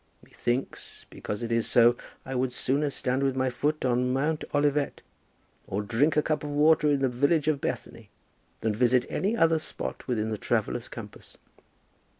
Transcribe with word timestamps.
Methinks, 0.23 1.05
because 1.11 1.43
it 1.43 1.51
is 1.51 1.67
so, 1.69 1.95
I 2.25 2.33
would 2.33 2.53
sooner 2.53 2.89
stand 2.89 3.21
with 3.21 3.35
my 3.35 3.51
foot 3.51 3.85
on 3.85 4.11
Mount 4.11 4.43
Olivet, 4.51 5.01
or 5.67 5.83
drink 5.83 6.17
a 6.17 6.23
cup 6.23 6.43
of 6.43 6.49
water 6.49 6.89
in 6.89 7.01
the 7.01 7.07
village 7.07 7.47
of 7.47 7.61
Bethany, 7.61 8.09
than 8.61 8.73
visit 8.73 9.05
any 9.09 9.37
other 9.37 9.59
spot 9.59 10.07
within 10.07 10.31
the 10.31 10.39
traveller's 10.39 10.89
compass. 10.89 11.37